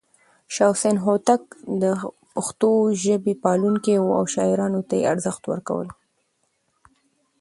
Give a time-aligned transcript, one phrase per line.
[0.55, 1.41] شاه حسين هوتک
[1.81, 1.83] د
[2.33, 2.69] پښتو
[3.03, 5.93] ژبې پالونکی و او شاعرانو ته يې ارزښت ورکولو.